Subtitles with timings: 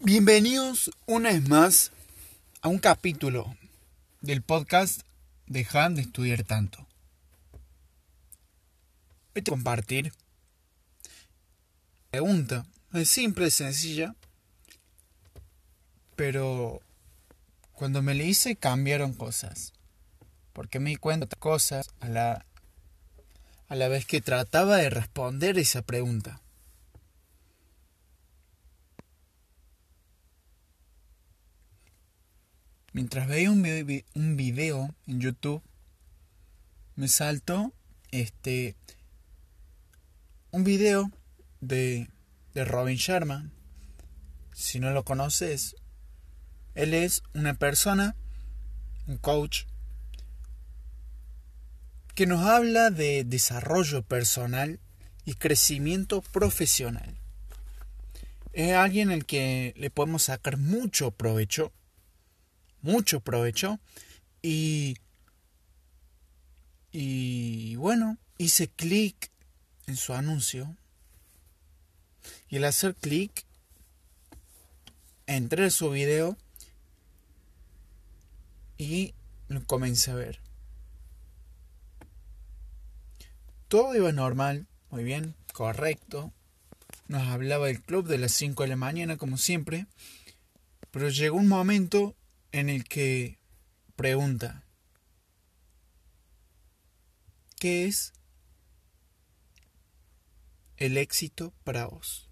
[0.00, 1.90] Bienvenidos una vez más
[2.62, 3.56] a un capítulo
[4.20, 5.00] del podcast
[5.48, 6.86] Dejan de estudiar tanto.
[9.34, 10.12] Voy a compartir
[12.12, 14.14] pregunta, es simple, sencilla,
[16.14, 16.80] pero
[17.72, 19.72] cuando me la hice cambiaron cosas,
[20.52, 22.46] porque me di cuenta de cosas a la,
[23.66, 26.40] a la vez que trataba de responder esa pregunta.
[32.98, 33.62] Mientras veía un,
[34.36, 35.62] video en YouTube,
[36.96, 37.72] me saltó
[38.10, 38.74] este
[40.50, 41.08] un video
[41.60, 42.10] de,
[42.54, 43.52] de Robin Sharma.
[44.52, 45.76] Si no lo conoces,
[46.74, 48.16] él es una persona,
[49.06, 49.66] un coach,
[52.16, 54.80] que nos habla de desarrollo personal
[55.24, 57.16] y crecimiento profesional.
[58.52, 61.72] Es alguien al que le podemos sacar mucho provecho
[62.82, 63.78] mucho provecho
[64.42, 64.96] y
[66.90, 69.30] y bueno, hice clic
[69.86, 70.76] en su anuncio
[72.48, 73.44] y al hacer clic
[75.26, 76.36] entré en su video
[78.78, 79.14] y
[79.48, 80.40] lo comencé a ver.
[83.68, 86.32] Todo iba normal, muy bien, correcto.
[87.06, 89.86] Nos hablaba del club de las 5 de la mañana como siempre,
[90.90, 92.14] pero llegó un momento
[92.52, 93.38] en el que
[93.96, 94.64] pregunta,
[97.58, 98.12] ¿qué es
[100.76, 102.28] el éxito para vos?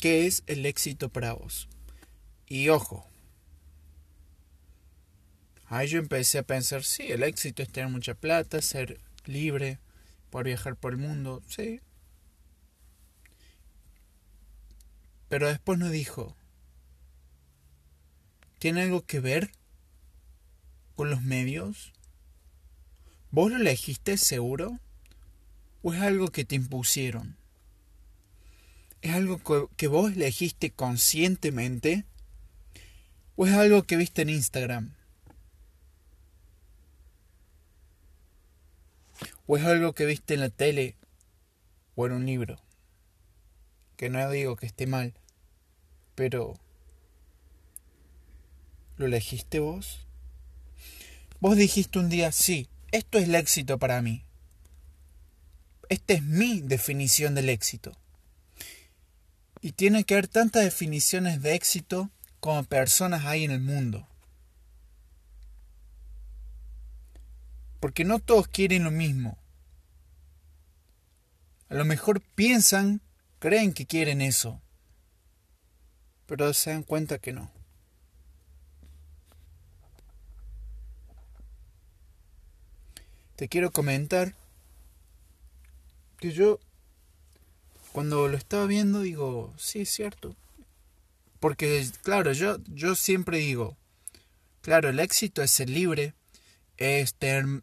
[0.00, 1.68] ¿Qué es el éxito para vos?
[2.46, 3.08] Y ojo,
[5.66, 9.78] ahí yo empecé a pensar, sí, el éxito es tener mucha plata, ser libre,
[10.30, 11.80] poder viajar por el mundo, sí.
[15.28, 16.36] Pero después no dijo,
[18.66, 19.52] ¿Tiene algo que ver
[20.96, 21.92] con los medios?
[23.30, 24.80] ¿Vos lo elegiste seguro?
[25.84, 27.36] ¿O es algo que te impusieron?
[29.02, 29.40] ¿Es algo
[29.76, 32.06] que vos elegiste conscientemente?
[33.36, 34.96] ¿O es algo que viste en Instagram?
[39.46, 40.96] ¿O es algo que viste en la tele
[41.94, 42.60] o en un libro?
[43.96, 45.14] Que no digo que esté mal,
[46.16, 46.58] pero
[48.96, 50.06] ¿Lo elegiste vos?
[51.40, 54.24] Vos dijiste un día, sí, esto es el éxito para mí.
[55.88, 57.92] Esta es mi definición del éxito.
[59.60, 64.06] Y tiene que haber tantas definiciones de éxito como personas hay en el mundo.
[67.80, 69.38] Porque no todos quieren lo mismo.
[71.68, 73.00] A lo mejor piensan,
[73.40, 74.60] creen que quieren eso,
[76.26, 77.55] pero se dan cuenta que no.
[83.36, 84.34] Te quiero comentar
[86.18, 86.58] que yo
[87.92, 90.34] cuando lo estaba viendo digo, sí, es cierto.
[91.40, 93.76] Porque, claro, yo, yo siempre digo,
[94.62, 96.14] claro, el éxito es ser libre,
[96.78, 97.62] es tener,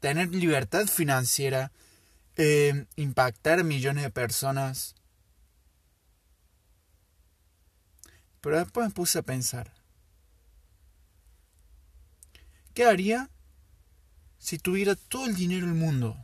[0.00, 1.72] tener libertad financiera,
[2.36, 4.94] eh, impactar millones de personas.
[8.40, 9.72] Pero después me puse a pensar,
[12.74, 13.30] ¿qué haría
[14.44, 16.22] si tuviera todo el dinero del mundo?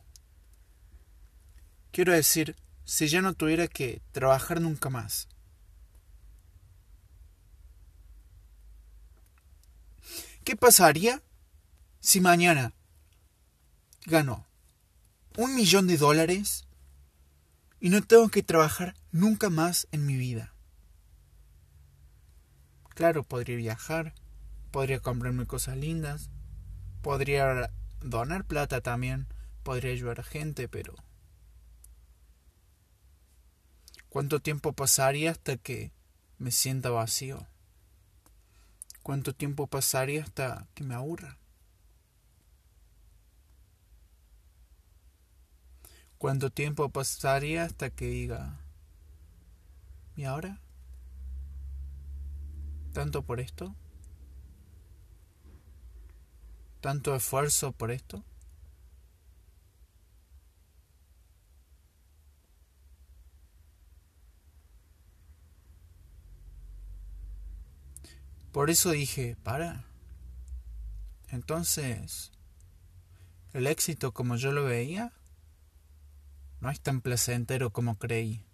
[1.91, 2.55] Quiero decir,
[2.85, 5.27] si ya no tuviera que trabajar nunca más.
[10.45, 11.23] ¿Qué pasaría
[12.01, 12.75] si mañana
[14.05, 14.47] gano
[15.39, 16.67] un millón de dólares
[17.81, 20.53] y no tengo que trabajar nunca más en mi vida?
[22.91, 24.13] Claro, podría viajar,
[24.71, 26.29] podría comprarme cosas lindas,
[27.01, 29.27] podría donar plata también
[29.63, 30.95] podría ayudar a gente, pero
[34.09, 35.93] ¿cuánto tiempo pasaría hasta que
[36.39, 37.47] me sienta vacío?
[39.03, 41.39] ¿Cuánto tiempo pasaría hasta que me aburra?
[46.19, 48.61] ¿Cuánto tiempo pasaría hasta que diga,
[50.17, 50.61] ¿y ahora?
[52.93, 53.75] ¿Tanto por esto?
[56.81, 58.25] Tanto esfuerzo por esto?
[68.53, 69.85] Por eso dije, para.
[71.29, 72.33] Entonces,
[73.53, 75.13] el éxito como yo lo veía
[76.61, 78.45] no es tan placentero como creí.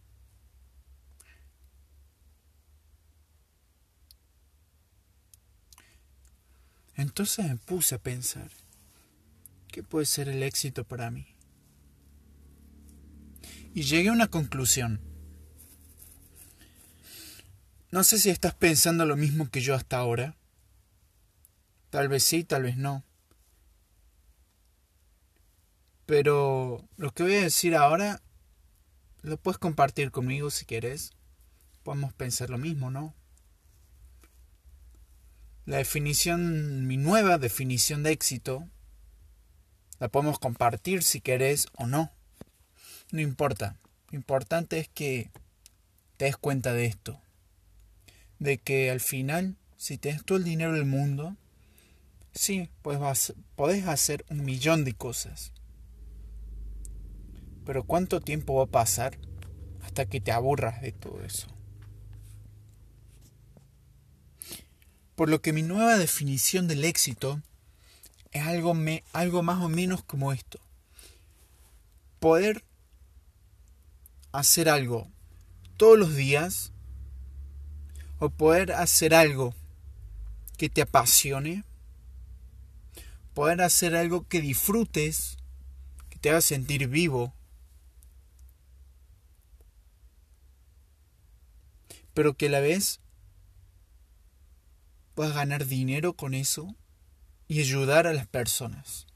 [6.96, 8.50] Entonces me puse a pensar,
[9.68, 11.26] ¿qué puede ser el éxito para mí?
[13.74, 15.00] Y llegué a una conclusión.
[17.90, 20.36] No sé si estás pensando lo mismo que yo hasta ahora.
[21.90, 23.04] Tal vez sí, tal vez no.
[26.06, 28.22] Pero lo que voy a decir ahora
[29.22, 31.12] lo puedes compartir conmigo si quieres.
[31.82, 33.14] Podemos pensar lo mismo, ¿no?
[35.66, 38.68] La definición, mi nueva definición de éxito,
[39.98, 42.12] la podemos compartir si querés o no.
[43.10, 43.76] No importa.
[44.10, 45.28] Lo importante es que
[46.18, 47.20] te des cuenta de esto.
[48.38, 51.36] De que al final, si tienes todo el dinero del mundo,
[52.32, 55.52] sí, pues vas, podés hacer un millón de cosas.
[57.64, 59.18] Pero ¿cuánto tiempo va a pasar
[59.82, 61.48] hasta que te aburras de todo eso?
[65.16, 67.42] Por lo que mi nueva definición del éxito
[68.30, 70.60] es algo, me, algo más o menos como esto.
[72.20, 72.64] Poder
[74.30, 75.08] hacer algo
[75.76, 76.72] todos los días
[78.18, 79.54] o poder hacer algo
[80.56, 81.64] que te apasione,
[83.34, 85.38] poder hacer algo que disfrutes,
[86.10, 87.34] que te haga sentir vivo,
[92.14, 93.00] pero que a la vez
[95.16, 96.76] puedas ganar dinero con eso
[97.48, 99.06] y ayudar a las personas.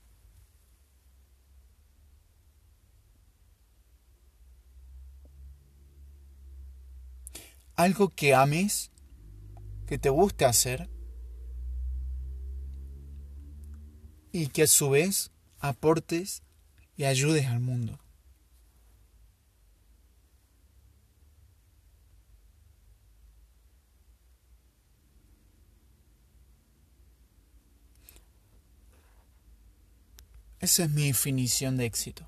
[7.77, 8.91] Algo que ames,
[9.87, 10.89] que te guste hacer
[14.33, 16.43] y que a su vez aportes
[16.97, 17.99] y ayudes al mundo.
[30.61, 32.27] Esa es mi definición de éxito.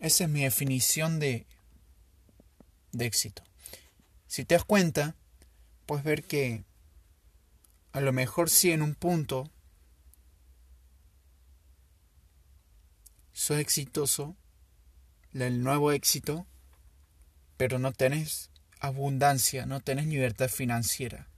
[0.00, 1.46] Esa es mi definición de,
[2.92, 3.42] de éxito.
[4.26, 5.16] Si te das cuenta,
[5.86, 6.64] puedes ver que
[7.92, 9.50] a lo mejor sí en un punto
[13.32, 14.36] soy exitoso,
[15.32, 16.46] el nuevo éxito,
[17.56, 18.50] pero no tenés
[18.80, 21.28] abundancia, no tenés libertad financiera.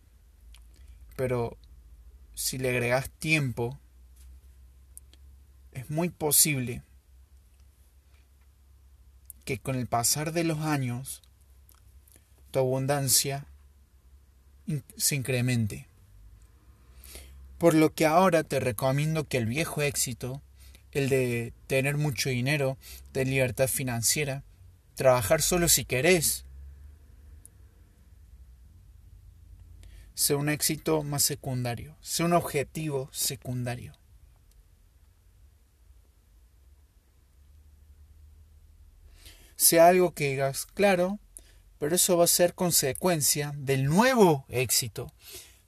[1.16, 1.58] Pero
[2.40, 3.78] si le agregas tiempo,
[5.72, 6.82] es muy posible
[9.44, 11.20] que con el pasar de los años
[12.50, 13.44] tu abundancia
[14.96, 15.86] se incremente.
[17.58, 20.40] Por lo que ahora te recomiendo que el viejo éxito,
[20.92, 22.78] el de tener mucho dinero,
[23.12, 24.44] de libertad financiera,
[24.94, 26.46] trabajar solo si querés,
[30.20, 33.94] sea un éxito más secundario, sea un objetivo secundario.
[39.56, 41.18] Sea algo que digas, claro,
[41.78, 45.10] pero eso va a ser consecuencia del nuevo éxito,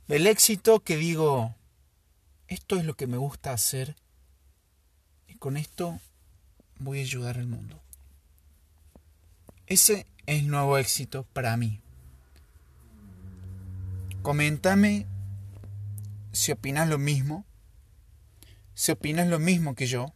[0.06, 1.54] del éxito que digo,
[2.46, 3.96] esto es lo que me gusta hacer
[5.28, 5.98] y con esto
[6.78, 7.80] voy a ayudar al mundo.
[9.66, 11.80] Ese es nuevo éxito para mí.
[14.22, 15.06] Coméntame
[16.32, 17.44] si opinas lo mismo,
[18.74, 20.14] si opinas lo mismo que yo,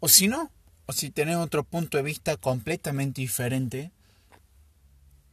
[0.00, 0.50] o si no,
[0.86, 3.92] o si tenés otro punto de vista completamente diferente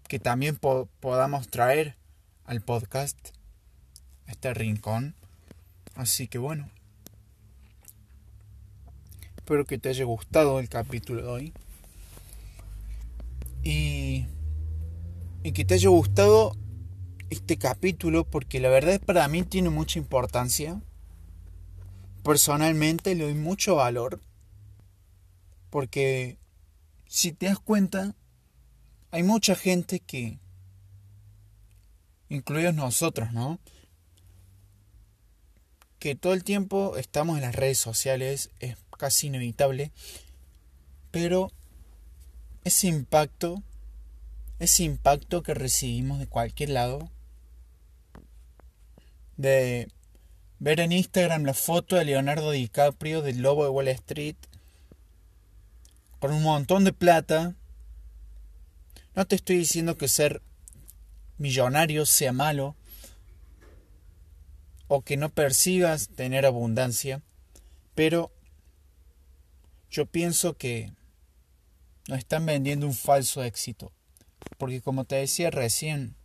[0.09, 1.95] que también podamos traer
[2.43, 3.17] al podcast,
[4.27, 5.15] a este rincón.
[5.95, 6.69] Así que bueno,
[9.37, 11.53] espero que te haya gustado el capítulo de hoy.
[13.63, 14.25] Y,
[15.43, 16.57] y que te haya gustado
[17.31, 20.81] este capítulo porque la verdad para mí tiene mucha importancia.
[22.23, 24.19] Personalmente le doy mucho valor
[25.69, 26.37] porque
[27.07, 28.13] si te das cuenta
[29.11, 30.39] hay mucha gente que
[32.27, 33.59] incluidos nosotros, ¿no?
[35.99, 39.91] Que todo el tiempo estamos en las redes sociales, es casi inevitable,
[41.11, 41.49] pero
[42.65, 43.63] ese impacto,
[44.59, 47.09] ese impacto que recibimos de cualquier lado,
[49.41, 49.89] de
[50.59, 54.35] ver en Instagram la foto de Leonardo DiCaprio del lobo de Wall Street
[56.19, 57.55] con un montón de plata.
[59.15, 60.41] No te estoy diciendo que ser
[61.37, 62.75] millonario sea malo
[64.87, 67.23] o que no persigas tener abundancia,
[67.95, 68.31] pero
[69.89, 70.93] yo pienso que
[72.07, 73.91] nos están vendiendo un falso éxito,
[74.57, 76.15] porque como te decía recién,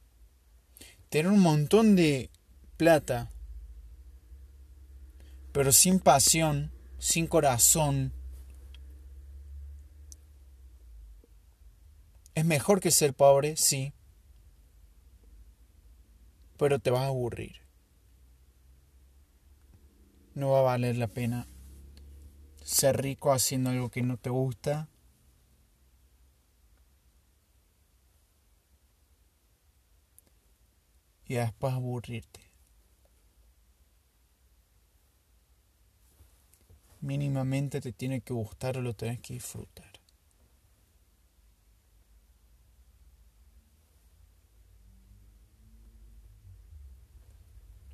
[1.08, 2.30] tener un montón de
[2.76, 3.30] plata,
[5.52, 8.12] pero sin pasión, sin corazón,
[12.34, 13.94] es mejor que ser pobre, sí,
[16.58, 17.56] pero te vas a aburrir.
[20.34, 21.46] No va a valer la pena
[22.66, 24.88] ser rico haciendo algo que no te gusta.
[31.24, 32.45] Y después aburrirte.
[37.06, 39.92] Mínimamente te tiene que gustar o lo tienes que disfrutar.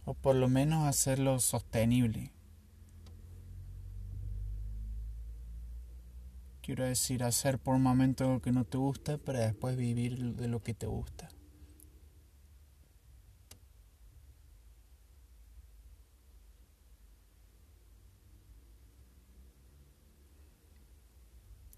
[0.07, 2.33] O por lo menos hacerlo sostenible.
[6.63, 10.49] Quiero decir, hacer por un momento lo que no te gusta para después vivir de
[10.49, 11.29] lo que te gusta.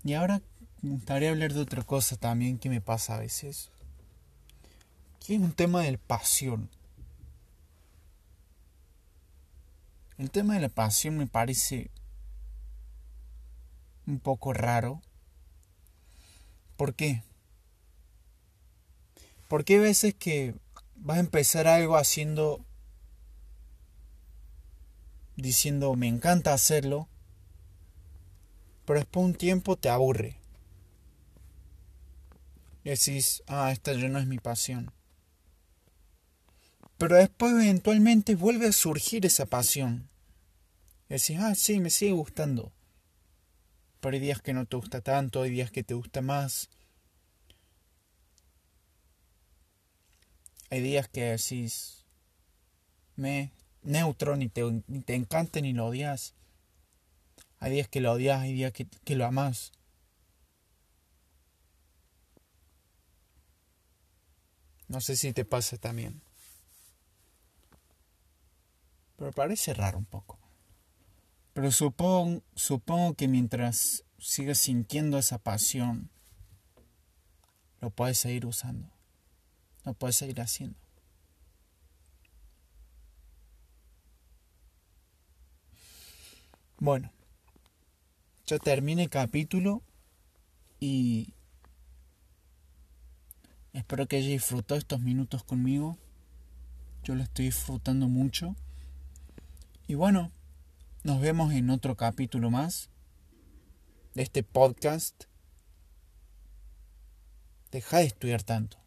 [0.04, 0.42] Y ahora
[0.82, 3.70] me gustaría hablar de otra cosa también que me pasa a veces.
[5.18, 6.68] Que es un tema de pasión.
[10.18, 11.90] El tema de la pasión me parece
[14.06, 15.00] un poco raro.
[16.76, 17.22] ¿Por qué?
[19.48, 20.54] Porque hay veces que
[20.96, 22.64] vas a empezar algo haciendo,
[25.36, 27.08] diciendo me encanta hacerlo,
[28.84, 30.36] pero después de un tiempo te aburre.
[32.84, 34.92] Decís, ah, esta ya no es mi pasión.
[36.98, 40.08] Pero después eventualmente vuelve a surgir esa pasión.
[41.08, 42.72] Decís, ah, sí, me sigue gustando.
[44.00, 46.68] Pero hay días que no te gusta tanto, hay días que te gusta más.
[50.70, 52.04] Hay días que decís,
[53.16, 56.34] me, neutro, ni te, ni te encanta ni lo odias.
[57.64, 59.72] Hay días que lo odias, hay días que, lo amas.
[64.86, 66.20] No sé si te pasa también.
[69.16, 70.38] Pero parece raro un poco.
[71.54, 76.10] Pero supongo, supongo que mientras sigas sintiendo esa pasión,
[77.80, 78.90] lo puedes seguir usando.
[79.86, 80.76] Lo puedes seguir haciendo.
[86.76, 87.10] Bueno,
[88.46, 89.82] ya termine el capítulo
[90.78, 91.32] y
[93.72, 95.96] espero que haya disfrutado estos minutos conmigo.
[97.02, 98.54] Yo lo estoy disfrutando mucho.
[99.86, 100.30] Y bueno,
[101.02, 102.90] nos vemos en otro capítulo más
[104.14, 105.24] de este podcast.
[107.70, 108.78] Deja de estudiar tanto.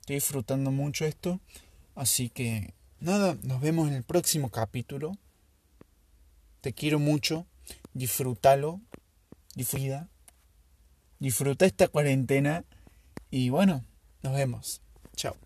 [0.00, 1.40] Estoy disfrutando mucho esto.
[1.94, 5.12] Así que nada, nos vemos en el próximo capítulo.
[6.62, 7.46] Te quiero mucho.
[7.92, 8.80] Disfrútalo.
[9.54, 10.08] Disfruta.
[11.18, 12.64] Disfruta esta cuarentena.
[13.30, 13.84] Y bueno,
[14.22, 14.80] nos vemos.
[15.16, 15.36] Chao.